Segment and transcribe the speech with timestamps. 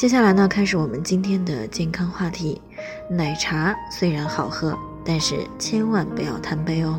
[0.00, 2.58] 接下来呢，开始我们今天的健康话题。
[3.06, 6.98] 奶茶虽然好喝，但是千万不要贪杯哦。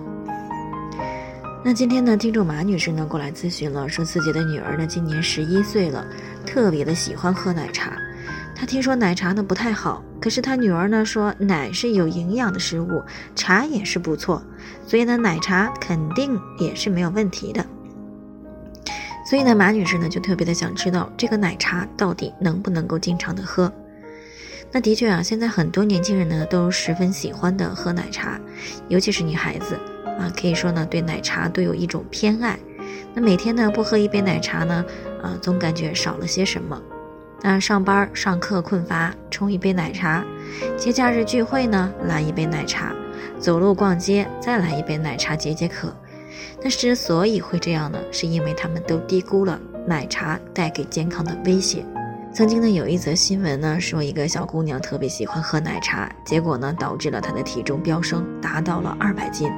[1.65, 6.05] 那今天呢，听众马女士呢过来咨询了，说自己的女儿呢今年十一岁了，
[6.45, 7.91] 特别的喜欢喝奶茶。
[8.55, 13.01] 她听说奶茶呢不太好，可是她女儿呢说奶是有营养的食物，
[13.35, 14.39] 茶也是不错，
[14.85, 17.65] 所以呢奶茶肯定也是没有问题的。
[19.31, 23.71] 所以呢，马女士呢就特别的想知道这个奶茶到底能不能够经常的喝。
[24.73, 28.37] 那的确啊，现在很多年轻人呢都十分喜欢的喝奶茶，
[28.89, 29.75] 尤其是女孩子
[30.19, 32.59] 啊，可以说呢对奶茶都有一种偏爱。
[33.13, 34.83] 那每天呢不喝一杯奶茶呢，
[35.23, 36.77] 啊总感觉少了些什么。
[37.41, 40.25] 那上班上课困乏，冲一杯奶茶；
[40.75, 42.93] 节假日聚会呢，来一杯奶茶；
[43.39, 45.95] 走路逛街再来一杯奶茶解解渴。
[46.63, 51.85] 那之所以会这样呢，是因为他们都低估了奶茶带给健康的威胁。
[52.33, 59.51] 曾经呢，有一则新闻呢，说一个小姑娘特别喜欢喝奶茶，结果呢，导致了她的体重飙升，达到了二百斤。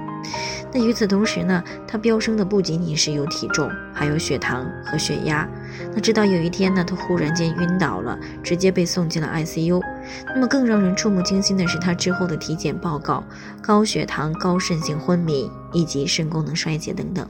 [0.73, 5.47] 那与此同时呢，她飙升的不仅仅是有体重，还有血糖和血压。
[5.93, 9.79] 那直到有一天呢，她忽然间晕倒了，直接被送进了 ICU。
[10.27, 13.23] 那么更让人触目惊心的是，他之后的体检报告：
[13.61, 17.27] 高血糖、高渗性昏迷以及肾功能衰竭等等。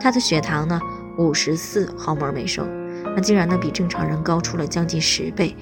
[0.00, 0.80] 他的血糖呢，
[1.18, 2.68] 五十四毫摩尔每升。
[3.14, 5.56] 那竟然呢比正常人高出了将近十倍，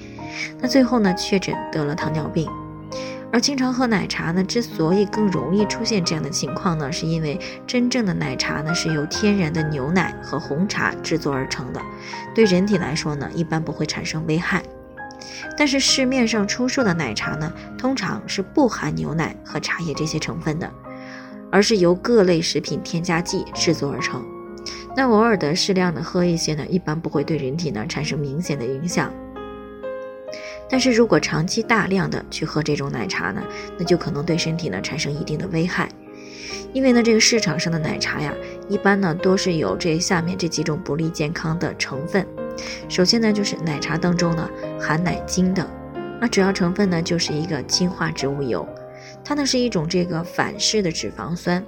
[0.59, 2.49] 那最后呢确诊得了糖尿病，
[3.31, 11.79] 而经常喝奶茶呢之所以更容易出现这样的情况呢，是因为真正的奶茶呢是由天然的牛奶和红茶制作而成的，
[12.33, 14.61] 对人体来说呢一般不会产生危害，
[15.57, 20.71] 但是市面上出售的奶茶呢通常是不含牛奶和茶叶这些成分的，
[21.51, 24.23] 而是由各类食品添加剂制作而成。
[24.95, 29.13] 那偶尔的适量的喝一些呢，一般不会对人体呢产生明显的影响。
[30.69, 33.41] 但是如果长期大量的去喝这种奶茶呢，
[33.77, 35.87] 那就可能对身体呢产生一定的危害。
[36.73, 38.33] 因为呢，这个市场上的奶茶呀，
[38.67, 42.25] 一般呢都是有这下面这几种不利健康的成分。
[42.89, 44.49] 首先呢，就是奶茶当中呢
[44.79, 45.65] 含奶精的，
[46.19, 48.67] 那主要成分呢就是一个氢化植物油，
[49.23, 51.63] 它呢是一种这个反式的脂肪酸。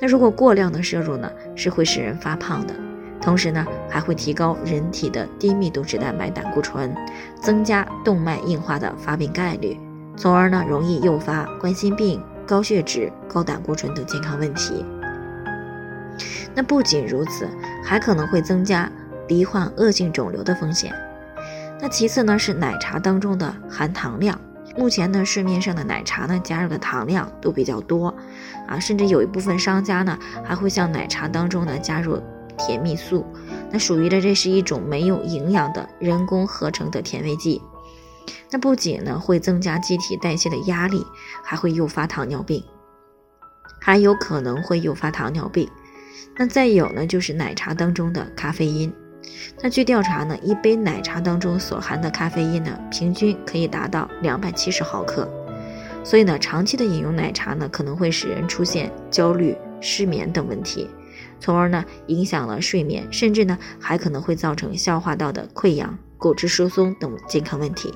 [0.00, 2.74] 那如果过量的摄入呢，是会使人发胖的，
[3.20, 6.94] 同时呢，还会提高人体的低密度脂蛋白胆固醇，
[7.40, 9.78] 增加动脉硬化的发病概率，
[10.16, 14.84] 从而呢，容易诱发冠心病、高血脂、高胆固醇等健康问题。
[16.54, 17.48] 那不仅如此，
[17.84, 18.90] 还可能会增加
[19.28, 20.92] 罹患恶性肿瘤的风险。
[21.82, 24.38] 那其次呢，是奶茶当中的含糖量。
[24.76, 28.14] 目前呢，市面上的奶茶呢，加入的糖量都比较多，
[28.68, 32.22] 啊，甚至有一部分商家呢，还会向奶茶当中呢加入
[32.56, 33.26] 甜蜜素，
[33.70, 37.60] 那属于的这是一种没有营养的人工合成的甜味剂，
[38.50, 41.04] 那不仅呢会增加机体代谢的压力，
[41.42, 42.62] 还会诱发糖尿病，
[43.80, 45.68] 还有可能会诱发糖尿病。
[46.36, 48.92] 那再有呢，就是奶茶当中的咖啡因。
[49.62, 55.28] 那据调查呢，一杯奶茶当中所含的咖啡因呢，平均可以达到两百七十毫克。
[56.02, 60.88] 所以呢，长期的饮用奶茶呢，可能会使人出现焦虑、失眠等问题，
[61.38, 67.92] 从而呢影响了睡眠，甚至呢还可能会造成消化道的溃疡、骨质疏松等健康问题。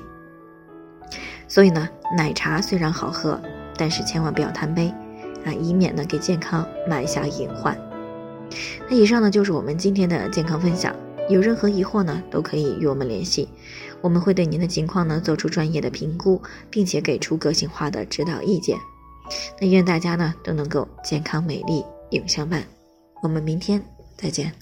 [1.47, 3.41] 所以呢，奶茶虽然好喝，
[3.75, 4.93] 但是千万不要贪杯
[5.43, 7.75] 啊，以免呢给健康埋下隐患。
[8.87, 10.95] 那以上呢就是我们今天的健康分享。
[11.27, 13.49] 有任何疑惑呢，都可以与我们联系，
[14.01, 18.77] 我们会对您的情况呢做出专业的评估，并且给出个性化的指导意见。
[19.59, 22.63] 那愿大家呢都能够健康美丽永相伴，
[23.23, 23.83] 我们明天
[24.15, 24.53] 再见。